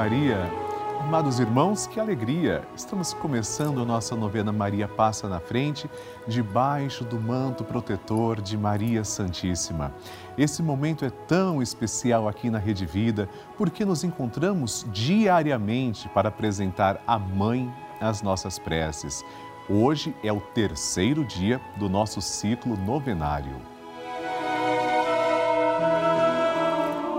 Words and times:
Maria! 0.00 0.50
Amados 1.00 1.38
irmãos, 1.40 1.86
que 1.86 2.00
alegria! 2.00 2.66
Estamos 2.74 3.12
começando 3.12 3.82
a 3.82 3.84
nossa 3.84 4.16
novena 4.16 4.50
Maria 4.50 4.88
Passa 4.88 5.28
na 5.28 5.38
Frente, 5.38 5.90
debaixo 6.26 7.04
do 7.04 7.20
manto 7.20 7.64
protetor 7.64 8.40
de 8.40 8.56
Maria 8.56 9.04
Santíssima. 9.04 9.92
Esse 10.38 10.62
momento 10.62 11.04
é 11.04 11.10
tão 11.10 11.60
especial 11.60 12.26
aqui 12.26 12.48
na 12.48 12.58
Rede 12.58 12.86
Vida, 12.86 13.28
porque 13.58 13.84
nos 13.84 14.02
encontramos 14.02 14.86
diariamente 14.90 16.08
para 16.08 16.30
apresentar 16.30 17.02
a 17.06 17.18
Mãe 17.18 17.70
as 18.00 18.22
nossas 18.22 18.58
preces. 18.58 19.22
Hoje 19.68 20.16
é 20.24 20.32
o 20.32 20.40
terceiro 20.40 21.26
dia 21.26 21.60
do 21.76 21.90
nosso 21.90 22.22
ciclo 22.22 22.74
novenário. 22.74 23.69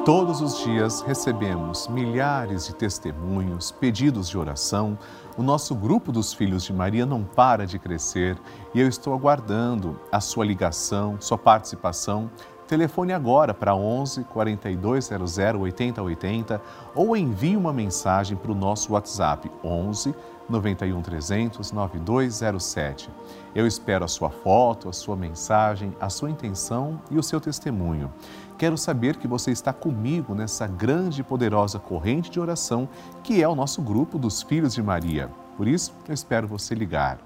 Todos 0.05 0.41
os 0.41 0.57
dias 0.63 1.01
recebemos 1.01 1.87
milhares 1.87 2.65
de 2.65 2.73
testemunhos, 2.73 3.69
pedidos 3.69 4.27
de 4.27 4.35
oração. 4.35 4.97
O 5.37 5.43
nosso 5.43 5.75
grupo 5.75 6.11
dos 6.11 6.33
Filhos 6.33 6.63
de 6.63 6.73
Maria 6.73 7.05
não 7.05 7.23
para 7.23 7.67
de 7.67 7.77
crescer 7.77 8.35
e 8.73 8.81
eu 8.81 8.87
estou 8.87 9.13
aguardando 9.13 9.99
a 10.11 10.19
sua 10.19 10.43
ligação, 10.43 11.17
sua 11.19 11.37
participação. 11.37 12.31
Telefone 12.71 13.11
agora 13.11 13.53
para 13.53 13.75
11 13.75 14.23
4200 14.23 15.37
8080 15.59 16.61
ou 16.95 17.17
envie 17.17 17.57
uma 17.57 17.73
mensagem 17.73 18.37
para 18.37 18.49
o 18.49 18.55
nosso 18.55 18.93
WhatsApp 18.93 19.51
11 19.61 20.15
91 20.47 21.01
300 21.01 21.69
9207. 21.73 23.09
Eu 23.53 23.67
espero 23.67 24.05
a 24.05 24.07
sua 24.07 24.29
foto, 24.29 24.87
a 24.87 24.93
sua 24.93 25.17
mensagem, 25.17 25.93
a 25.99 26.07
sua 26.07 26.29
intenção 26.29 27.01
e 27.11 27.17
o 27.17 27.23
seu 27.23 27.41
testemunho. 27.41 28.09
Quero 28.57 28.77
saber 28.77 29.17
que 29.17 29.27
você 29.27 29.51
está 29.51 29.73
comigo 29.73 30.33
nessa 30.33 30.65
grande 30.65 31.19
e 31.19 31.25
poderosa 31.25 31.77
corrente 31.77 32.31
de 32.31 32.39
oração 32.39 32.87
que 33.21 33.43
é 33.43 33.47
o 33.49 33.53
nosso 33.53 33.81
grupo 33.81 34.17
dos 34.17 34.41
Filhos 34.41 34.73
de 34.73 34.81
Maria. 34.81 35.29
Por 35.57 35.67
isso, 35.67 35.93
eu 36.07 36.13
espero 36.13 36.47
você 36.47 36.73
ligar. 36.73 37.19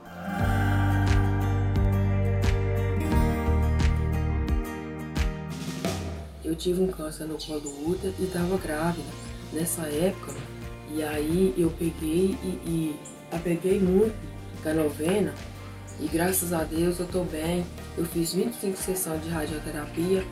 Eu 6.45 6.55
tive 6.55 6.79
um 6.79 6.87
câncer 6.87 7.25
no 7.25 7.39
colo 7.39 7.59
do 7.59 7.89
útero 7.89 8.13
e 8.19 8.25
estava 8.25 8.55
grávida 8.57 9.09
nessa 9.51 9.81
época. 9.87 10.35
E 10.93 11.01
aí 11.01 11.55
eu 11.57 11.71
peguei 11.71 12.37
e, 12.43 12.47
e 12.67 12.99
apeguei 13.31 13.79
muito 13.79 14.15
com 14.61 14.69
a 14.69 14.73
novena 14.75 15.33
e 15.99 16.07
graças 16.07 16.53
a 16.53 16.63
Deus 16.63 16.99
eu 16.99 17.05
estou 17.05 17.25
bem. 17.25 17.65
Eu 17.97 18.05
fiz 18.05 18.33
25 18.33 18.77
sessões 18.77 19.23
de 19.23 19.29
radioterapia, 19.29 20.23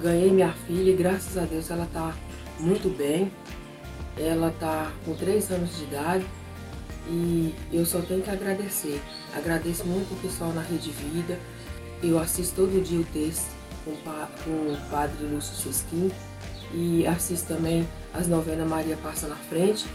ganhei 0.00 0.32
minha 0.32 0.52
filha 0.66 0.90
e 0.90 0.96
graças 0.96 1.36
a 1.36 1.42
Deus 1.42 1.70
ela 1.70 1.84
está 1.84 2.16
muito 2.58 2.88
bem. 2.96 3.30
Ela 4.16 4.48
está 4.48 4.90
com 5.04 5.14
3 5.14 5.50
anos 5.52 5.76
de 5.76 5.84
idade 5.84 6.26
e 7.10 7.54
eu 7.70 7.84
só 7.84 8.00
tenho 8.00 8.22
que 8.22 8.30
agradecer. 8.30 9.02
Agradeço 9.36 9.84
muito 9.84 10.14
o 10.14 10.16
pessoal 10.22 10.50
na 10.54 10.62
Rede 10.62 10.90
Vida. 10.90 11.38
Eu 12.02 12.18
assisto 12.18 12.56
todo 12.56 12.82
dia 12.82 13.00
o 13.00 13.04
texto 13.04 13.57
com, 13.84 13.90
o 14.50 14.76
Padre 14.90 15.24
Lúcio 15.26 15.54
Sesquim 15.54 16.10
e 16.72 17.06
assisto 17.06 17.54
também 17.54 17.88
as 18.12 18.26
novenas 18.26 18.68
Maria 18.68 18.96
Passa 18.96 19.26
na 19.26 19.36
Frente 19.36 19.86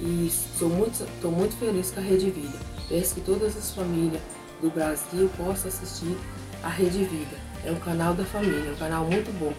e 0.00 0.26
estou 0.26 0.68
muito, 0.68 1.06
muito 1.30 1.56
feliz 1.56 1.90
com 1.90 2.00
a 2.00 2.02
Rede 2.02 2.30
Vida. 2.30 2.58
Peço 2.88 3.14
que 3.14 3.20
todas 3.20 3.56
as 3.56 3.70
famílias 3.70 4.22
do 4.60 4.70
Brasil 4.70 5.30
possam 5.36 5.68
assistir 5.68 6.16
a 6.62 6.68
Rede 6.68 7.04
Vida. 7.04 7.36
É 7.64 7.70
um 7.70 7.80
canal 7.80 8.14
da 8.14 8.24
família, 8.24 8.70
é 8.70 8.72
um 8.72 8.76
canal 8.76 9.04
muito 9.04 9.30
bom, 9.38 9.52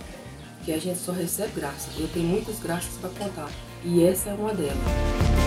que 0.63 0.71
a 0.71 0.79
gente 0.79 0.99
só 0.99 1.11
recebe 1.11 1.53
graças. 1.55 1.99
Eu 1.99 2.07
tenho 2.07 2.27
muitas 2.27 2.59
graças 2.59 2.97
para 2.97 3.09
contar 3.09 3.49
e 3.83 4.03
essa 4.03 4.29
é 4.29 4.33
uma 4.33 4.53
delas. 4.53 5.40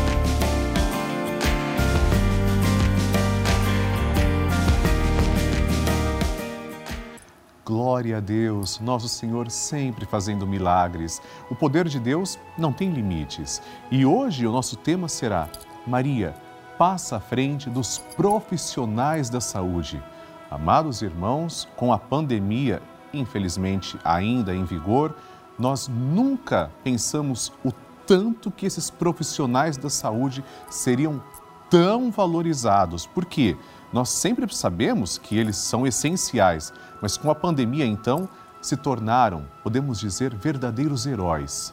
Glória 7.75 8.19
a 8.19 8.21
Deus, 8.21 8.79
nosso 8.79 9.09
Senhor 9.09 9.51
sempre 9.51 10.07
fazendo 10.07 10.47
milagres. 10.47 11.21
O 11.51 11.57
poder 11.57 11.89
de 11.89 11.99
Deus 11.99 12.39
não 12.57 12.73
tem 12.73 12.89
limites. 12.89 13.61
E 13.91 14.07
hoje 14.07 14.47
o 14.47 14.53
nosso 14.53 14.77
tema 14.77 15.09
será 15.09 15.49
Maria, 15.85 16.37
passa 16.79 17.17
à 17.17 17.21
frente 17.21 17.69
dos 17.69 17.99
profissionais 17.99 19.29
da 19.29 19.41
saúde. 19.41 20.01
Amados 20.49 21.03
irmãos, 21.03 21.69
com 21.75 21.93
a 21.93 21.99
pandemia, 21.99 22.81
infelizmente 23.13 23.99
ainda 24.05 24.55
em 24.55 24.63
vigor, 24.63 25.17
nós 25.59 25.89
nunca 25.89 26.71
pensamos 26.85 27.53
o 27.65 27.73
tanto 28.07 28.53
que 28.53 28.67
esses 28.67 28.89
profissionais 28.89 29.77
da 29.77 29.91
saúde 29.91 30.45
seriam 30.71 31.21
tão 31.69 32.13
valorizados. 32.13 33.05
Por 33.05 33.25
quê? 33.25 33.57
Nós 33.95 34.09
sempre 34.09 34.53
sabemos 34.53 35.19
que 35.19 35.39
eles 35.39 35.57
são 35.57 35.87
essenciais, 35.87 36.73
mas 37.01 37.17
com 37.17 37.31
a 37.31 37.35
pandemia, 37.35 37.87
então, 37.87 38.29
se 38.61 38.77
tornaram, 38.77 39.47
podemos 39.63 40.01
dizer, 40.01 40.35
verdadeiros 40.35 41.07
heróis. 41.07 41.73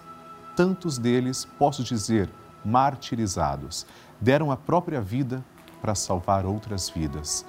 Tantos 0.56 1.00
deles, 1.00 1.48
posso 1.58 1.84
dizer, 1.84 2.30
martirizados, 2.64 3.88
deram 4.20 4.52
a 4.52 4.56
própria 4.56 5.02
vida 5.02 5.44
para 5.81 5.96
salvar 5.96 6.46
outras 6.46 6.92
vidas. 6.92 7.44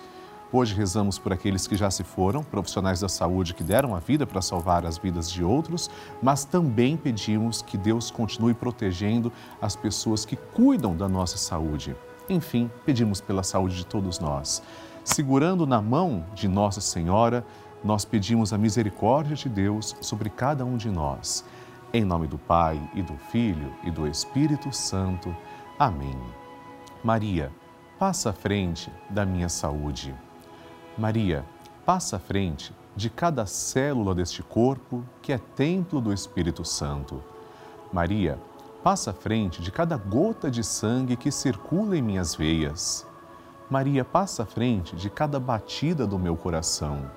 Hoje 0.50 0.75
rezamos 0.75 1.19
por 1.19 1.34
aqueles 1.34 1.66
que 1.66 1.77
já 1.77 1.91
se 1.91 2.03
foram, 2.03 2.43
profissionais 2.43 3.00
da 3.00 3.11
saúde 3.11 3.53
que 3.53 3.62
deram 3.62 3.94
a 3.94 3.99
vida 3.99 4.27
para 4.27 4.41
salvar 4.41 4.87
as 4.87 4.97
vidas 4.97 5.31
de 5.31 5.44
outros, 5.44 5.91
mas 6.22 6.47
também 6.47 6.97
pedimos 6.97 7.61
que 7.61 7.77
Deus 7.77 8.11
continue 8.11 8.55
protegendo 8.55 9.31
as 9.61 9.77
pessoas 9.77 10.25
que 10.25 10.34
cuidam 10.34 10.97
da 10.97 11.11
nossa 11.11 11.37
saúde. 11.37 11.94
Enfim, 12.28 12.71
pedimos 12.84 13.21
pela 13.21 13.43
saúde 13.43 13.77
de 13.77 13.87
todos 13.87 14.19
nós. 14.19 14.62
Segurando 15.05 15.66
na 15.66 15.83
mão 15.83 16.25
de 16.34 16.47
Nossa 16.49 16.81
Senhora, 16.81 17.44
nós 17.83 18.05
pedimos 18.05 18.53
a 18.53 18.59
misericórdia 18.59 19.34
de 19.34 19.49
Deus 19.49 19.97
sobre 20.00 20.31
cada 20.31 20.65
um 20.65 20.77
de 20.77 20.88
nós. 20.88 21.44
Em 21.93 22.05
nome 22.05 22.27
do 22.27 22.38
Pai 22.38 22.81
e 22.94 23.03
do 23.03 23.16
Filho 23.16 23.72
e 23.82 23.91
do 23.91 24.06
Espírito 24.06 24.72
Santo. 24.72 25.34
Amém. 25.78 26.19
Maria, 27.03 27.50
passa 27.99 28.31
à 28.31 28.32
frente 28.32 28.91
da 29.11 29.27
minha 29.27 29.49
saúde. 29.49 30.15
Maria, 30.97 31.44
passa 31.84 32.16
à 32.16 32.19
frente 32.21 32.72
de 32.94 33.11
cada 33.11 33.44
célula 33.47 34.15
deste 34.15 34.43
corpo 34.43 35.05
que 35.21 35.32
é 35.32 35.38
templo 35.38 36.00
do 36.00 36.12
Espírito 36.12 36.65
Santo. 36.65 37.22
Maria, 37.93 38.38
Passa 38.82 39.12
à 39.12 39.15
frente 39.15 39.62
de 39.62 39.70
cada 39.70 39.97
gota 39.97 40.50
de 40.50 40.65
sangue 40.65 41.15
que 41.16 41.31
circula 41.31 41.97
em 41.97 42.03
minhas 42.03 42.34
veias. 42.34 43.06
Maria 43.70 44.04
passa 44.04 44.43
à 44.43 44.47
frente 44.47 44.97
de 44.97 45.09
cada 45.09 45.38
batida 45.38 46.04
do 46.04 46.19
meu 46.19 46.37
coração. 46.37 47.09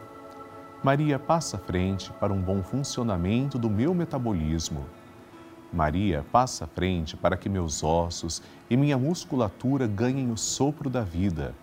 Maria 0.84 1.18
passa 1.18 1.58
à 1.58 1.60
frente 1.60 2.14
para 2.20 2.32
um 2.32 2.40
bom 2.40 2.62
funcionamento 2.62 3.58
do 3.58 3.68
meu 3.68 3.96
metabolismo. 3.96 4.86
Maria 5.74 6.24
passa 6.32 6.66
à 6.66 6.68
frente 6.68 7.18
para 7.18 7.36
que 7.36 7.50
meus 7.50 7.84
ossos 7.84 8.44
e 8.70 8.78
minha 8.78 8.98
musculatura 9.00 9.88
ganhem 9.88 10.32
o 10.32 10.38
sopro 10.38 10.88
da 10.88 11.02
vida. 11.02 11.56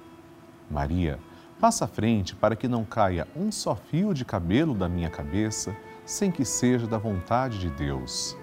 Maria 0.68 1.16
passa 1.60 1.84
à 1.84 1.88
frente 1.88 2.34
para 2.34 2.56
que 2.56 2.66
não 2.66 2.84
caia 2.84 3.28
um 3.36 3.52
só 3.52 3.76
fio 3.76 4.12
de 4.12 4.24
cabelo 4.24 4.74
da 4.74 4.88
minha 4.88 5.08
cabeça 5.08 5.76
sem 6.04 6.28
que 6.32 6.44
seja 6.44 6.88
da 6.88 6.98
vontade 6.98 7.60
de 7.60 7.70
Deus. 7.70 8.36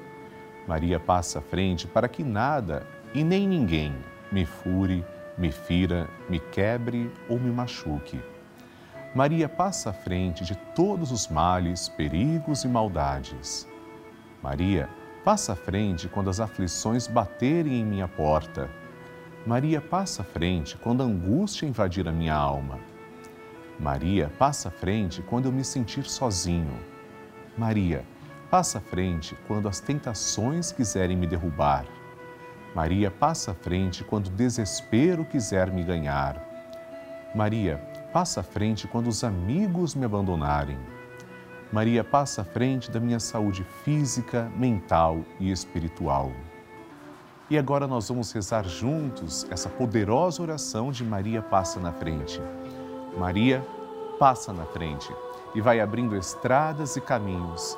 Maria 0.70 1.00
passa 1.00 1.40
à 1.40 1.42
frente 1.42 1.88
para 1.88 2.08
que 2.08 2.24
nada 2.24 2.86
e 3.12 3.24
nem 3.24 3.48
ninguém 3.48 3.92
me 4.32 4.46
fure, 4.46 5.04
me 5.36 5.52
fira, 5.52 6.08
me 6.30 6.40
quebre 6.40 7.12
ou 7.28 7.40
me 7.40 7.50
machuque. 7.50 8.22
Maria 9.16 9.50
passa 9.50 9.90
à 9.90 9.94
frente 9.94 10.46
de 10.46 10.56
todos 10.76 11.12
os 11.12 11.28
males, 11.28 11.90
perigos 11.90 12.66
e 12.66 12.68
maldades. 12.68 13.68
Maria 14.44 14.88
passa 15.26 15.54
à 15.54 15.56
frente 15.56 16.08
quando 16.08 16.30
as 16.30 16.40
aflições 16.40 17.08
baterem 17.08 17.80
em 17.80 17.84
minha 17.84 18.08
porta. 18.08 18.70
Maria 19.48 19.82
passa 19.82 20.22
à 20.22 20.26
frente 20.26 20.78
quando 20.78 21.02
a 21.02 21.06
angústia 21.08 21.66
invadir 21.66 22.08
a 22.08 22.12
minha 22.12 22.36
alma. 22.36 22.78
Maria 23.80 24.32
passa 24.38 24.68
à 24.68 24.72
frente 24.72 25.24
quando 25.24 25.46
eu 25.48 25.52
me 25.52 25.66
sentir 25.66 26.04
sozinho. 26.04 26.80
Maria 27.58 28.06
Passa 28.50 28.80
à 28.80 28.82
frente 28.82 29.38
quando 29.48 29.68
as 29.68 29.80
tentações 29.80 30.72
quiserem 30.72 31.16
me 31.16 31.28
derrubar. 31.28 31.86
Maria 32.74 33.12
passa 33.12 33.52
à 33.52 33.54
frente 33.54 34.04
quando 34.04 34.26
o 34.26 34.32
desespero 34.32 35.24
quiser 35.24 35.72
me 35.72 35.84
ganhar. 35.84 36.44
Maria 37.36 37.78
passa 38.12 38.40
à 38.40 38.44
frente 38.44 38.88
quando 38.88 39.06
os 39.06 39.24
amigos 39.24 39.94
me 39.94 40.04
abandonarem. 40.04 40.80
Maria 41.72 42.04
passa 42.04 42.42
à 42.42 42.44
frente 42.44 42.90
da 42.90 43.00
minha 43.00 43.20
saúde 43.20 43.64
física, 43.84 44.52
mental 44.58 45.24
e 45.40 45.52
espiritual. 45.52 46.32
E 47.52 47.58
agora 47.58 47.86
nós 47.88 48.10
vamos 48.10 48.32
rezar 48.32 48.68
juntos 48.68 49.46
essa 49.52 49.70
poderosa 49.70 50.42
oração 50.42 50.92
de 50.92 51.04
Maria 51.04 51.44
passa 51.44 51.80
na 51.80 51.92
frente. 51.92 52.42
Maria 53.16 53.64
passa 54.18 54.52
na 54.52 54.66
frente 54.66 55.14
e 55.54 55.62
vai 55.62 55.80
abrindo 55.80 56.16
estradas 56.16 56.96
e 56.96 57.02
caminhos 57.02 57.78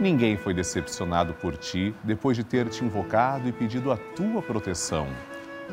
Ninguém 0.00 0.36
foi 0.36 0.54
decepcionado 0.54 1.34
por 1.34 1.56
ti 1.56 1.92
depois 2.04 2.36
de 2.36 2.44
ter 2.44 2.68
te 2.68 2.84
invocado 2.84 3.48
e 3.48 3.52
pedido 3.52 3.90
a 3.90 3.96
tua 3.96 4.40
proteção. 4.40 5.08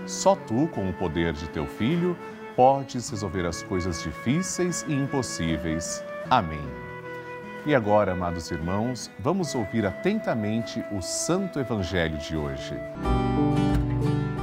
Só 0.08 0.36
tu, 0.36 0.68
com 0.70 0.90
o 0.90 0.94
poder 0.94 1.34
de 1.34 1.48
teu 1.50 1.68
filho, 1.68 2.18
podes 2.56 3.08
resolver 3.10 3.46
as 3.46 3.62
coisas 3.62 4.02
difíceis 4.02 4.84
e 4.88 4.94
impossíveis. 4.94 6.04
Amém. 6.28 6.64
E 7.68 7.76
agora, 7.76 8.14
amados 8.14 8.50
irmãos, 8.50 9.12
vamos 9.20 9.54
ouvir 9.54 9.86
atentamente 9.86 10.84
o 10.92 11.02
Santo 11.02 11.60
Evangelho 11.60 12.18
de 12.18 12.36
hoje. 12.36 12.74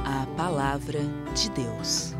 A 0.05 0.25
Palavra 0.37 0.99
de 1.33 1.49
Deus. 1.51 2.15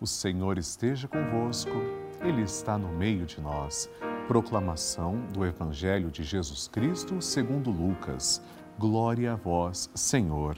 O 0.00 0.06
Senhor 0.06 0.58
esteja 0.58 1.06
convosco, 1.06 1.72
Ele 2.20 2.42
está 2.42 2.76
no 2.76 2.88
meio 2.88 3.26
de 3.26 3.40
nós. 3.40 3.88
Proclamação 4.26 5.20
do 5.34 5.44
Evangelho 5.44 6.10
de 6.10 6.24
Jesus 6.24 6.66
Cristo 6.66 7.20
segundo 7.20 7.70
Lucas. 7.70 8.40
Glória 8.78 9.34
a 9.34 9.36
vós, 9.36 9.90
Senhor. 9.94 10.56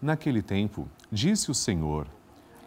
Naquele 0.00 0.42
tempo, 0.42 0.86
disse 1.10 1.50
o 1.50 1.54
Senhor: 1.54 2.06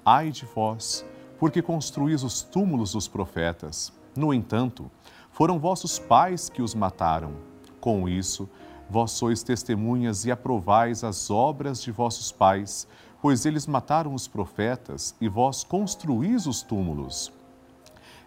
Ai 0.03 0.31
de 0.31 0.45
vós, 0.45 1.05
porque 1.37 1.61
construís 1.61 2.23
os 2.23 2.41
túmulos 2.41 2.93
dos 2.93 3.07
profetas. 3.07 3.93
No 4.17 4.33
entanto, 4.33 4.89
foram 5.31 5.59
vossos 5.59 5.99
pais 5.99 6.49
que 6.49 6.63
os 6.63 6.73
mataram. 6.73 7.33
Com 7.79 8.09
isso, 8.09 8.49
vós 8.89 9.11
sois 9.11 9.43
testemunhas 9.43 10.25
e 10.25 10.31
aprovais 10.31 11.03
as 11.03 11.29
obras 11.29 11.83
de 11.83 11.91
vossos 11.91 12.31
pais, 12.31 12.87
pois 13.21 13.45
eles 13.45 13.67
mataram 13.67 14.15
os 14.15 14.27
profetas 14.27 15.13
e 15.21 15.29
vós 15.29 15.63
construís 15.63 16.47
os 16.47 16.63
túmulos. 16.63 17.31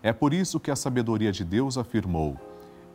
É 0.03 0.13
por 0.13 0.35
isso 0.35 0.59
que 0.59 0.71
a 0.71 0.77
sabedoria 0.77 1.31
de 1.31 1.45
Deus 1.45 1.79
afirmou: 1.79 2.37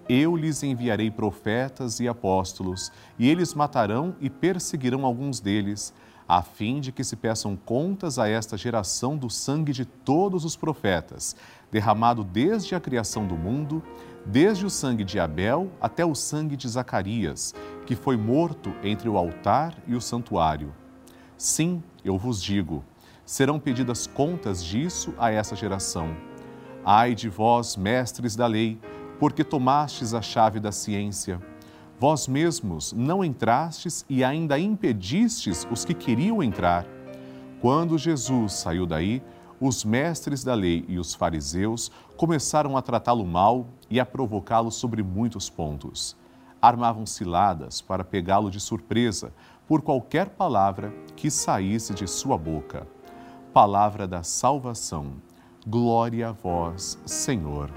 Eu 0.09 0.35
lhes 0.35 0.61
enviarei 0.61 1.09
profetas 1.09 1.99
e 1.99 2.07
apóstolos, 2.07 2.91
e 3.17 3.29
eles 3.29 3.53
matarão 3.53 4.15
e 4.19 4.29
perseguirão 4.29 5.05
alguns 5.05 5.39
deles, 5.39 5.93
a 6.27 6.41
fim 6.41 6.81
de 6.81 6.91
que 6.91 7.05
se 7.05 7.15
peçam 7.15 7.55
contas 7.55 8.19
a 8.19 8.27
esta 8.27 8.57
geração 8.57 9.15
do 9.15 9.29
sangue 9.29 9.71
de 9.71 9.85
todos 9.85 10.43
os 10.43 10.57
profetas, 10.57 11.35
derramado 11.71 12.23
desde 12.23 12.75
a 12.75 12.79
criação 12.79 13.25
do 13.25 13.37
mundo, 13.37 13.81
desde 14.25 14.65
o 14.65 14.69
sangue 14.69 15.05
de 15.05 15.17
Abel 15.17 15.71
até 15.79 16.05
o 16.05 16.13
sangue 16.13 16.57
de 16.57 16.67
Zacarias, 16.67 17.55
que 17.85 17.95
foi 17.95 18.17
morto 18.17 18.73
entre 18.83 19.07
o 19.07 19.17
altar 19.17 19.73
e 19.87 19.95
o 19.95 20.01
santuário. 20.01 20.75
Sim, 21.37 21.81
eu 22.03 22.17
vos 22.17 22.43
digo, 22.43 22.83
serão 23.25 23.57
pedidas 23.57 24.05
contas 24.05 24.61
disso 24.61 25.13
a 25.17 25.31
essa 25.31 25.55
geração. 25.55 26.13
Ai 26.89 27.13
de 27.13 27.27
vós, 27.27 27.75
mestres 27.75 28.33
da 28.33 28.47
lei, 28.47 28.79
porque 29.19 29.43
tomastes 29.43 30.13
a 30.13 30.21
chave 30.21 30.57
da 30.57 30.71
ciência. 30.71 31.37
Vós 31.99 32.29
mesmos 32.29 32.93
não 32.93 33.25
entrastes 33.25 34.05
e 34.07 34.23
ainda 34.23 34.57
impedistes 34.57 35.67
os 35.69 35.83
que 35.83 35.93
queriam 35.93 36.41
entrar. 36.41 36.85
Quando 37.59 37.97
Jesus 37.97 38.53
saiu 38.53 38.85
daí, 38.85 39.21
os 39.59 39.83
mestres 39.83 40.45
da 40.45 40.53
lei 40.53 40.85
e 40.87 40.97
os 40.97 41.13
fariseus 41.13 41.91
começaram 42.15 42.77
a 42.77 42.81
tratá-lo 42.81 43.25
mal 43.27 43.67
e 43.89 43.99
a 43.99 44.05
provocá-lo 44.05 44.71
sobre 44.71 45.03
muitos 45.03 45.49
pontos. 45.49 46.15
Armavam 46.61 47.05
ciladas 47.05 47.81
para 47.81 48.05
pegá-lo 48.05 48.49
de 48.49 48.61
surpresa 48.61 49.33
por 49.67 49.81
qualquer 49.81 50.29
palavra 50.29 50.93
que 51.17 51.29
saísse 51.29 51.93
de 51.93 52.07
sua 52.07 52.37
boca. 52.37 52.87
Palavra 53.51 54.07
da 54.07 54.23
salvação. 54.23 55.26
Glória 55.69 56.29
a 56.29 56.31
vós, 56.31 56.97
Senhor. 57.05 57.69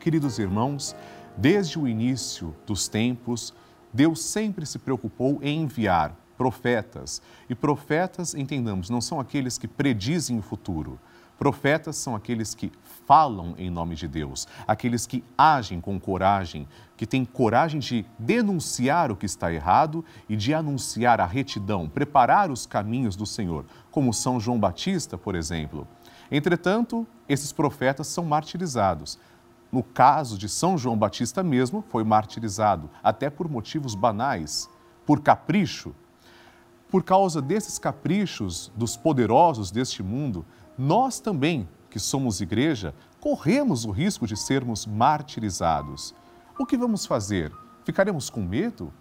Queridos 0.00 0.38
irmãos, 0.38 0.96
desde 1.36 1.78
o 1.78 1.86
início 1.86 2.56
dos 2.66 2.88
tempos, 2.88 3.52
Deus 3.92 4.22
sempre 4.22 4.64
se 4.64 4.78
preocupou 4.78 5.38
em 5.42 5.60
enviar 5.60 6.16
profetas. 6.38 7.20
E 7.46 7.54
profetas, 7.54 8.34
entendamos, 8.34 8.88
não 8.88 9.02
são 9.02 9.20
aqueles 9.20 9.58
que 9.58 9.68
predizem 9.68 10.38
o 10.38 10.42
futuro. 10.42 10.98
Profetas 11.38 11.96
são 11.96 12.16
aqueles 12.16 12.54
que 12.54 12.72
falam 13.06 13.54
em 13.58 13.68
nome 13.68 13.94
de 13.94 14.08
Deus, 14.08 14.48
aqueles 14.66 15.06
que 15.06 15.22
agem 15.36 15.78
com 15.78 16.00
coragem, 16.00 16.66
que 16.96 17.06
têm 17.06 17.22
coragem 17.22 17.78
de 17.78 18.06
denunciar 18.18 19.10
o 19.10 19.16
que 19.16 19.26
está 19.26 19.52
errado 19.52 20.02
e 20.26 20.36
de 20.36 20.54
anunciar 20.54 21.20
a 21.20 21.26
retidão, 21.26 21.86
preparar 21.86 22.50
os 22.50 22.64
caminhos 22.64 23.14
do 23.14 23.26
Senhor, 23.26 23.66
como 23.90 24.14
São 24.14 24.40
João 24.40 24.58
Batista, 24.58 25.18
por 25.18 25.34
exemplo. 25.34 25.86
Entretanto, 26.30 27.06
esses 27.28 27.52
profetas 27.52 28.06
são 28.06 28.24
martirizados. 28.24 29.18
No 29.70 29.82
caso 29.82 30.38
de 30.38 30.48
São 30.48 30.78
João 30.78 30.96
Batista 30.96 31.42
mesmo, 31.42 31.84
foi 31.88 32.04
martirizado, 32.04 32.88
até 33.02 33.28
por 33.28 33.48
motivos 33.48 33.94
banais, 33.94 34.68
por 35.04 35.20
capricho. 35.20 35.94
Por 36.88 37.02
causa 37.02 37.42
desses 37.42 37.78
caprichos 37.78 38.70
dos 38.76 38.96
poderosos 38.96 39.70
deste 39.70 40.02
mundo, 40.02 40.46
nós 40.78 41.18
também, 41.18 41.68
que 41.90 41.98
somos 41.98 42.40
igreja, 42.40 42.94
corremos 43.20 43.84
o 43.84 43.90
risco 43.90 44.26
de 44.26 44.36
sermos 44.36 44.86
martirizados. 44.86 46.14
O 46.58 46.64
que 46.64 46.76
vamos 46.76 47.04
fazer? 47.04 47.52
Ficaremos 47.84 48.30
com 48.30 48.42
medo? 48.42 48.92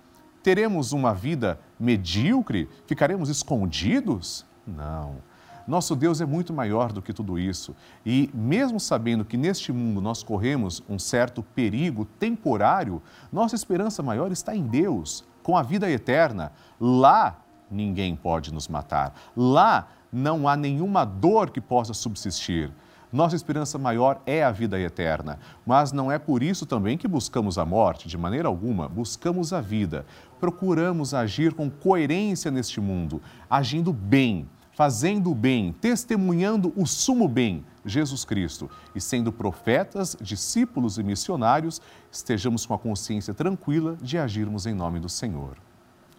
Teremos 0.42 0.92
uma 0.92 1.14
vida 1.14 1.60
medíocre? 1.80 2.68
Ficaremos 2.88 3.30
escondidos? 3.30 4.46
Não. 4.66 5.18
Nosso 5.68 5.96
Deus 5.96 6.20
é 6.20 6.26
muito 6.26 6.54
maior 6.54 6.92
do 6.92 7.02
que 7.02 7.14
tudo 7.14 7.40
isso. 7.40 7.76
E 8.06 8.30
mesmo 8.34 8.80
sabendo 8.80 9.24
que 9.24 9.38
neste 9.38 9.72
mundo 9.72 10.02
nós 10.02 10.22
corremos 10.22 10.84
um 10.90 11.00
certo 11.00 11.42
perigo 11.42 12.06
temporário, 12.20 13.02
nossa 13.32 13.56
esperança 13.56 14.04
maior 14.04 14.32
está 14.32 14.56
em 14.56 14.64
Deus, 14.64 15.24
com 15.42 15.58
a 15.58 15.64
vida 15.64 15.90
eterna. 15.90 16.52
Lá 16.80 17.40
ninguém 17.72 18.16
pode 18.16 18.54
nos 18.54 18.68
matar. 18.68 19.14
Lá 19.36 19.88
não 20.12 20.48
há 20.48 20.56
nenhuma 20.56 21.06
dor 21.06 21.50
que 21.50 21.62
possa 21.62 21.94
subsistir. 21.94 22.72
Nossa 23.12 23.36
esperança 23.36 23.78
maior 23.78 24.20
é 24.26 24.44
a 24.44 24.52
vida 24.52 24.80
eterna, 24.80 25.38
mas 25.64 25.92
não 25.92 26.12
é 26.12 26.18
por 26.18 26.42
isso 26.42 26.66
também 26.66 26.98
que 26.98 27.08
buscamos 27.08 27.60
a 27.60 27.66
morte, 27.66 28.08
de 28.08 28.18
maneira 28.18 28.48
alguma, 28.48 28.90
buscamos 28.90 29.54
a 29.54 29.62
vida. 29.62 30.04
Procuramos 30.40 31.14
agir 31.14 31.54
com 31.54 31.70
coerência 31.70 32.50
neste 32.50 32.82
mundo, 32.82 33.22
agindo 33.48 33.94
bem, 33.94 34.50
fazendo 34.74 35.32
o 35.32 35.36
bem, 35.36 35.74
testemunhando 35.74 36.74
o 36.76 36.86
sumo 36.86 37.28
bem, 37.28 37.64
Jesus 37.86 38.26
Cristo, 38.26 38.70
e 38.96 39.02
sendo 39.02 39.32
profetas, 39.32 40.16
discípulos 40.20 40.98
e 40.98 41.04
missionários, 41.04 41.82
estejamos 42.12 42.66
com 42.66 42.74
a 42.74 42.80
consciência 42.80 43.34
tranquila 43.34 43.98
de 44.02 44.18
agirmos 44.18 44.66
em 44.66 44.74
nome 44.74 45.00
do 45.00 45.10
Senhor. 45.10 45.58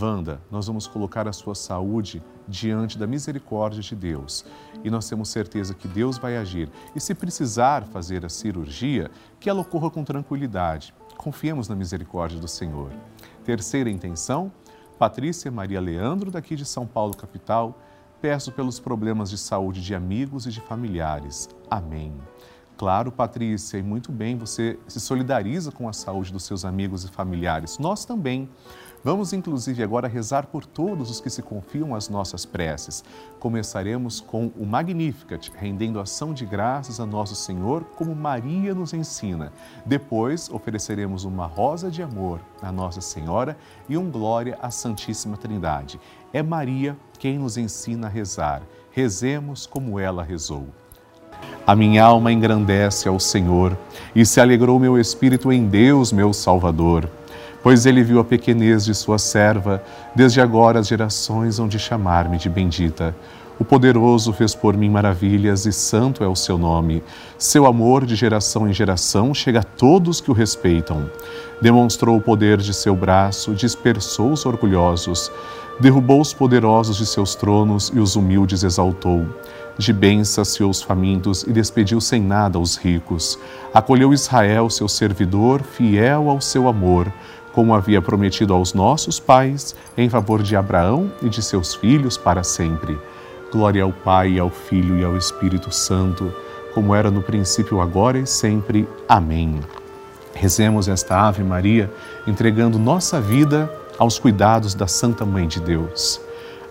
Wanda, 0.00 0.40
nós 0.50 0.66
vamos 0.66 0.86
colocar 0.86 1.28
a 1.28 1.32
sua 1.32 1.54
saúde 1.54 2.22
diante 2.48 2.98
da 2.98 3.06
misericórdia 3.06 3.82
de 3.82 3.94
Deus 3.94 4.44
e 4.84 4.90
nós 4.90 5.08
temos 5.08 5.28
certeza 5.28 5.74
que 5.74 5.88
Deus 5.88 6.18
vai 6.18 6.36
agir. 6.36 6.70
E 6.94 7.00
se 7.00 7.14
precisar 7.14 7.84
fazer 7.84 8.24
a 8.24 8.28
cirurgia, 8.28 9.10
que 9.40 9.48
ela 9.48 9.60
ocorra 9.60 9.90
com 9.90 10.04
tranquilidade. 10.04 10.94
Confiemos 11.16 11.68
na 11.68 11.74
misericórdia 11.74 12.38
do 12.38 12.48
Senhor. 12.48 12.90
Terceira 13.44 13.88
intenção, 13.88 14.52
Patrícia 14.98 15.50
Maria 15.50 15.80
Leandro, 15.80 16.30
daqui 16.30 16.56
de 16.56 16.64
São 16.64 16.86
Paulo, 16.86 17.16
capital, 17.16 17.78
peço 18.20 18.50
pelos 18.50 18.80
problemas 18.80 19.28
de 19.28 19.36
saúde 19.36 19.82
de 19.82 19.94
amigos 19.94 20.46
e 20.46 20.50
de 20.50 20.60
familiares. 20.60 21.48
Amém. 21.70 22.14
Claro, 22.78 23.10
Patrícia, 23.12 23.78
e 23.78 23.82
muito 23.82 24.10
bem, 24.12 24.36
você 24.36 24.78
se 24.86 25.00
solidariza 25.00 25.72
com 25.72 25.88
a 25.88 25.92
saúde 25.92 26.32
dos 26.32 26.44
seus 26.44 26.64
amigos 26.64 27.04
e 27.04 27.08
familiares. 27.08 27.78
Nós 27.78 28.04
também. 28.04 28.48
Vamos, 29.06 29.32
inclusive, 29.32 29.84
agora 29.84 30.08
rezar 30.08 30.48
por 30.48 30.66
todos 30.66 31.08
os 31.10 31.20
que 31.20 31.30
se 31.30 31.40
confiam 31.40 31.94
às 31.94 32.08
nossas 32.08 32.44
preces. 32.44 33.04
Começaremos 33.38 34.20
com 34.20 34.50
o 34.58 34.66
Magnificat, 34.66 35.52
rendendo 35.54 36.00
ação 36.00 36.34
de 36.34 36.44
graças 36.44 36.98
a 36.98 37.06
Nosso 37.06 37.36
Senhor, 37.36 37.84
como 37.94 38.16
Maria 38.16 38.74
nos 38.74 38.92
ensina. 38.92 39.52
Depois, 39.84 40.50
ofereceremos 40.50 41.22
uma 41.22 41.46
rosa 41.46 41.88
de 41.88 42.02
amor 42.02 42.40
a 42.60 42.72
Nossa 42.72 43.00
Senhora 43.00 43.56
e 43.88 43.96
um 43.96 44.10
glória 44.10 44.58
à 44.60 44.72
Santíssima 44.72 45.36
Trindade. 45.36 46.00
É 46.32 46.42
Maria 46.42 46.96
quem 47.16 47.38
nos 47.38 47.56
ensina 47.56 48.08
a 48.08 48.10
rezar. 48.10 48.60
Rezemos 48.90 49.66
como 49.66 50.00
ela 50.00 50.24
rezou. 50.24 50.66
A 51.64 51.76
minha 51.76 52.02
alma 52.02 52.32
engrandece 52.32 53.08
ao 53.08 53.20
Senhor 53.20 53.78
e 54.16 54.26
se 54.26 54.40
alegrou 54.40 54.80
meu 54.80 54.98
espírito 54.98 55.52
em 55.52 55.64
Deus, 55.64 56.10
meu 56.10 56.32
Salvador 56.32 57.08
pois 57.66 57.84
ele 57.84 58.00
viu 58.00 58.20
a 58.20 58.24
pequenez 58.24 58.84
de 58.84 58.94
sua 58.94 59.18
serva, 59.18 59.82
desde 60.14 60.40
agora 60.40 60.78
as 60.78 60.86
gerações 60.86 61.58
hão 61.58 61.66
de 61.66 61.80
chamar-me 61.80 62.38
de 62.38 62.48
bendita. 62.48 63.12
O 63.58 63.64
poderoso 63.64 64.32
fez 64.32 64.54
por 64.54 64.76
mim 64.76 64.88
maravilhas 64.88 65.66
e 65.66 65.72
santo 65.72 66.22
é 66.22 66.28
o 66.28 66.36
seu 66.36 66.56
nome. 66.56 67.02
Seu 67.36 67.66
amor 67.66 68.06
de 68.06 68.14
geração 68.14 68.68
em 68.68 68.72
geração 68.72 69.34
chega 69.34 69.58
a 69.58 69.64
todos 69.64 70.20
que 70.20 70.30
o 70.30 70.32
respeitam. 70.32 71.10
Demonstrou 71.60 72.16
o 72.16 72.20
poder 72.20 72.58
de 72.58 72.72
seu 72.72 72.94
braço, 72.94 73.52
dispersou 73.52 74.30
os 74.30 74.46
orgulhosos, 74.46 75.28
derrubou 75.80 76.20
os 76.20 76.32
poderosos 76.32 76.96
de 76.96 77.04
seus 77.04 77.34
tronos 77.34 77.90
e 77.92 77.98
os 77.98 78.14
humildes 78.14 78.62
exaltou. 78.62 79.26
De 79.76 79.92
bens 79.92 80.28
saciou 80.28 80.70
os 80.70 80.80
famintos 80.80 81.42
e 81.42 81.52
despediu 81.52 82.00
sem 82.00 82.22
nada 82.22 82.58
os 82.58 82.76
ricos. 82.76 83.38
Acolheu 83.74 84.14
Israel, 84.14 84.70
seu 84.70 84.88
servidor, 84.88 85.62
fiel 85.62 86.30
ao 86.30 86.40
seu 86.40 86.66
amor 86.66 87.12
como 87.56 87.74
havia 87.74 88.02
prometido 88.02 88.52
aos 88.52 88.74
nossos 88.74 89.18
pais, 89.18 89.74
em 89.96 90.10
favor 90.10 90.42
de 90.42 90.54
Abraão 90.54 91.10
e 91.22 91.30
de 91.30 91.42
seus 91.42 91.74
filhos 91.74 92.18
para 92.18 92.44
sempre. 92.44 92.98
Glória 93.50 93.82
ao 93.82 93.90
Pai, 93.90 94.38
ao 94.38 94.50
Filho 94.50 94.98
e 94.98 95.02
ao 95.02 95.16
Espírito 95.16 95.72
Santo, 95.72 96.30
como 96.74 96.94
era 96.94 97.10
no 97.10 97.22
princípio, 97.22 97.80
agora 97.80 98.18
e 98.18 98.26
sempre. 98.26 98.86
Amém. 99.08 99.58
Rezemos 100.34 100.86
esta 100.86 101.18
Ave 101.18 101.42
Maria, 101.42 101.90
entregando 102.26 102.78
nossa 102.78 103.22
vida 103.22 103.72
aos 103.98 104.18
cuidados 104.18 104.74
da 104.74 104.86
Santa 104.86 105.24
Mãe 105.24 105.48
de 105.48 105.58
Deus. 105.58 106.25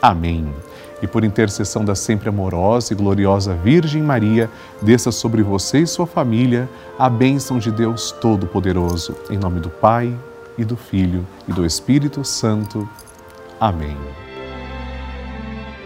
Amém 0.00 0.52
e 1.02 1.06
por 1.06 1.24
intercessão 1.24 1.84
da 1.84 1.94
sempre 1.94 2.28
amorosa 2.28 2.92
e 2.92 2.96
gloriosa 2.96 3.54
Virgem 3.54 4.02
Maria, 4.02 4.50
desça 4.82 5.12
sobre 5.12 5.42
você 5.42 5.80
e 5.80 5.86
sua 5.86 6.06
família 6.06 6.68
a 6.98 7.08
bênção 7.08 7.58
de 7.58 7.70
Deus 7.70 8.10
Todo-Poderoso. 8.12 9.14
Em 9.30 9.38
nome 9.38 9.60
do 9.60 9.70
Pai, 9.70 10.16
e 10.56 10.64
do 10.64 10.76
Filho, 10.76 11.24
e 11.46 11.52
do 11.52 11.64
Espírito 11.64 12.24
Santo. 12.24 12.88
Amém. 13.60 13.96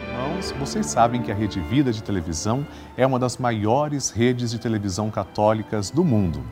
Irmãos, 0.08 0.52
vocês 0.58 0.86
sabem 0.86 1.20
que 1.20 1.30
a 1.30 1.34
Rede 1.34 1.60
Vida 1.60 1.92
de 1.92 2.02
Televisão 2.02 2.66
é 2.96 3.06
uma 3.06 3.18
das 3.18 3.36
maiores 3.36 4.10
redes 4.10 4.50
de 4.50 4.58
televisão 4.58 5.10
católicas 5.10 5.90
do 5.90 6.02
mundo. 6.02 6.42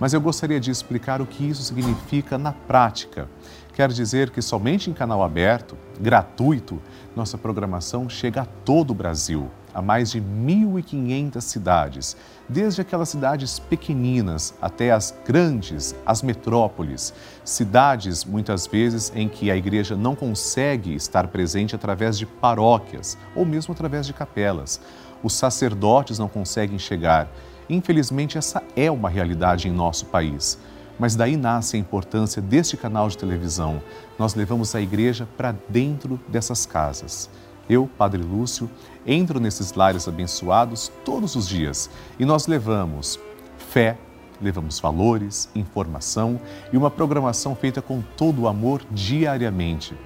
Mas 0.00 0.12
eu 0.12 0.20
gostaria 0.20 0.60
de 0.60 0.70
explicar 0.70 1.20
o 1.20 1.26
que 1.26 1.48
isso 1.48 1.62
significa 1.62 2.36
na 2.36 2.52
prática. 2.52 3.28
Quer 3.76 3.92
dizer 3.92 4.30
que 4.30 4.40
somente 4.40 4.88
em 4.88 4.94
canal 4.94 5.22
aberto, 5.22 5.76
gratuito, 6.00 6.80
nossa 7.14 7.36
programação 7.36 8.08
chega 8.08 8.40
a 8.40 8.46
todo 8.46 8.92
o 8.92 8.94
Brasil, 8.94 9.50
a 9.74 9.82
mais 9.82 10.10
de 10.10 10.18
1.500 10.18 11.42
cidades, 11.42 12.16
desde 12.48 12.80
aquelas 12.80 13.10
cidades 13.10 13.58
pequeninas 13.58 14.54
até 14.62 14.92
as 14.92 15.14
grandes, 15.26 15.94
as 16.06 16.22
metrópoles, 16.22 17.12
cidades 17.44 18.24
muitas 18.24 18.66
vezes 18.66 19.12
em 19.14 19.28
que 19.28 19.50
a 19.50 19.56
igreja 19.58 19.94
não 19.94 20.16
consegue 20.16 20.94
estar 20.94 21.28
presente 21.28 21.76
através 21.76 22.16
de 22.16 22.24
paróquias 22.24 23.18
ou 23.34 23.44
mesmo 23.44 23.74
através 23.74 24.06
de 24.06 24.14
capelas. 24.14 24.80
Os 25.22 25.34
sacerdotes 25.34 26.18
não 26.18 26.28
conseguem 26.28 26.78
chegar. 26.78 27.28
Infelizmente, 27.68 28.38
essa 28.38 28.62
é 28.74 28.90
uma 28.90 29.10
realidade 29.10 29.68
em 29.68 29.70
nosso 29.70 30.06
país. 30.06 30.58
Mas 30.98 31.14
daí 31.14 31.36
nasce 31.36 31.76
a 31.76 31.80
importância 31.80 32.40
deste 32.40 32.76
canal 32.76 33.08
de 33.08 33.18
televisão. 33.18 33.82
Nós 34.18 34.34
levamos 34.34 34.74
a 34.74 34.80
igreja 34.80 35.28
para 35.36 35.54
dentro 35.68 36.18
dessas 36.28 36.64
casas. 36.64 37.28
Eu, 37.68 37.90
Padre 37.98 38.22
Lúcio, 38.22 38.70
entro 39.06 39.40
nesses 39.40 39.72
lares 39.72 40.06
abençoados 40.06 40.90
todos 41.04 41.34
os 41.34 41.48
dias 41.48 41.90
e 42.18 42.24
nós 42.24 42.46
levamos 42.46 43.18
fé, 43.58 43.98
levamos 44.40 44.78
valores, 44.78 45.48
informação 45.54 46.40
e 46.72 46.76
uma 46.76 46.90
programação 46.90 47.56
feita 47.56 47.82
com 47.82 48.00
todo 48.16 48.42
o 48.42 48.48
amor 48.48 48.82
diariamente. 48.90 49.96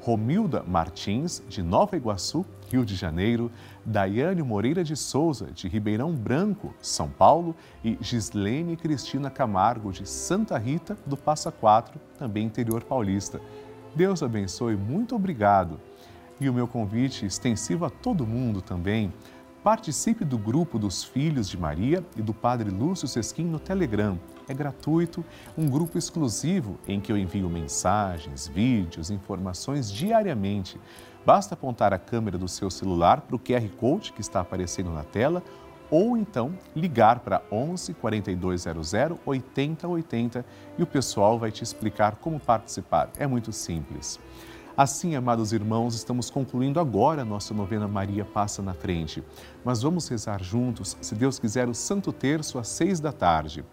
Romilda 0.00 0.62
Martins, 0.66 1.42
de 1.48 1.62
Nova 1.62 1.96
Iguaçu, 1.96 2.44
Rio 2.74 2.84
de 2.84 2.96
Janeiro, 2.96 3.52
Daiane 3.86 4.42
Moreira 4.42 4.82
de 4.82 4.96
Souza, 4.96 5.46
de 5.54 5.68
Ribeirão 5.68 6.12
Branco, 6.12 6.74
São 6.82 7.08
Paulo, 7.08 7.54
e 7.84 7.96
Gislene 8.00 8.76
Cristina 8.76 9.30
Camargo, 9.30 9.92
de 9.92 10.04
Santa 10.08 10.58
Rita, 10.58 10.98
do 11.06 11.16
Passa 11.16 11.52
Quatro, 11.52 12.00
também 12.18 12.44
interior 12.44 12.82
paulista. 12.82 13.40
Deus 13.94 14.24
abençoe, 14.24 14.74
muito 14.74 15.14
obrigado. 15.14 15.80
E 16.40 16.48
o 16.48 16.52
meu 16.52 16.66
convite 16.66 17.24
extensivo 17.24 17.84
a 17.84 17.90
todo 17.90 18.26
mundo 18.26 18.60
também. 18.60 19.12
Participe 19.62 20.24
do 20.24 20.36
grupo 20.36 20.76
dos 20.76 21.04
Filhos 21.04 21.48
de 21.48 21.56
Maria 21.56 22.04
e 22.16 22.22
do 22.22 22.34
Padre 22.34 22.70
Lúcio 22.70 23.06
Sesquim 23.06 23.44
no 23.44 23.60
Telegram 23.60 24.18
É 24.48 24.52
gratuito, 24.52 25.24
um 25.56 25.68
grupo 25.68 25.96
exclusivo 25.96 26.78
em 26.86 27.00
que 27.00 27.10
eu 27.10 27.16
envio 27.16 27.48
mensagens, 27.48 28.46
vídeos, 28.46 29.10
informações 29.10 29.90
diariamente. 29.90 30.78
Basta 31.24 31.54
apontar 31.54 31.94
a 31.94 31.98
câmera 31.98 32.36
do 32.36 32.46
seu 32.46 32.70
celular 32.70 33.22
para 33.22 33.36
o 33.36 33.38
QR 33.38 33.66
Code 33.78 34.12
que 34.12 34.20
está 34.20 34.40
aparecendo 34.40 34.90
na 34.90 35.02
tela 35.02 35.42
ou 35.90 36.16
então 36.16 36.58
ligar 36.74 37.20
para 37.20 37.42
11 37.50 37.94
4200 37.94 38.92
8080 39.24 40.44
e 40.76 40.82
o 40.82 40.86
pessoal 40.86 41.38
vai 41.38 41.50
te 41.50 41.62
explicar 41.62 42.16
como 42.16 42.38
participar. 42.38 43.10
É 43.18 43.26
muito 43.26 43.52
simples. 43.52 44.18
Assim, 44.76 45.14
amados 45.14 45.52
irmãos, 45.52 45.94
estamos 45.94 46.28
concluindo 46.30 46.80
agora 46.80 47.22
a 47.22 47.24
nossa 47.24 47.54
novena 47.54 47.86
Maria 47.86 48.24
Passa 48.24 48.60
na 48.60 48.74
Frente. 48.74 49.22
Mas 49.64 49.82
vamos 49.82 50.08
rezar 50.08 50.42
juntos, 50.42 50.96
se 51.00 51.14
Deus 51.14 51.38
quiser, 51.38 51.68
o 51.68 51.74
Santo 51.74 52.12
Terço 52.12 52.58
às 52.58 52.66
seis 52.68 52.98
da 52.98 53.12
tarde. 53.12 53.64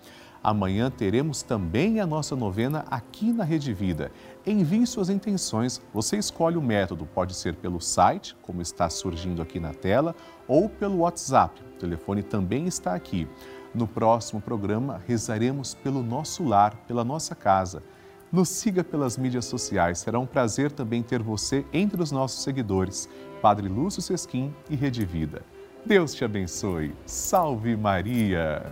Amanhã 0.44 0.90
teremos 0.90 1.44
também 1.44 2.00
a 2.00 2.08
nossa 2.08 2.36
novena 2.36 2.84
aqui 2.90 3.32
na 3.32 3.44
Rede 3.44 3.74
Vida. 3.74 4.12
Envie 4.46 4.88
suas 4.88 5.08
intenções, 5.08 5.80
você 5.94 6.18
escolhe 6.18 6.58
o 6.58 6.62
método, 6.62 7.06
pode 7.06 7.36
ser 7.36 7.56
pelo 7.56 7.80
site, 7.80 8.36
como 8.42 8.60
está 8.60 8.90
surgindo 8.90 9.42
aqui 9.42 9.60
na 9.60 9.72
tela, 9.72 10.16
ou 10.48 10.68
pelo 10.68 11.00
WhatsApp. 11.00 11.62
O 11.76 11.80
telefone 11.80 12.24
também 12.24 12.66
está 12.66 12.96
aqui. 12.96 13.28
No 13.74 13.88
próximo 13.88 14.42
programa, 14.42 15.00
rezaremos 15.08 15.76
pelo 15.76 16.02
nosso 16.02 16.44
lar, 16.44 16.76
pela 16.88 17.04
nossa 17.04 17.36
casa. 17.36 17.84
Nos 18.32 18.50
siga 18.50 18.84
pelas 18.84 19.18
mídias 19.18 19.46
sociais. 19.46 20.00
Será 20.00 20.18
um 20.18 20.26
prazer 20.26 20.72
também 20.72 21.04
ter 21.04 21.22
você 21.22 21.64
entre 21.72 22.02
os 22.02 22.12
nossos 22.12 22.42
seguidores. 22.42 23.08
Padre 23.42 23.68
Lúcio 23.68 24.02
Sesquim 24.02 24.54
e 24.70 24.76
Rede 24.76 25.06
Vida. 25.06 25.44
Deus 25.86 26.16
te 26.16 26.26
abençoe. 26.26 26.96
Salve 27.06 27.76
Maria! 27.76 28.72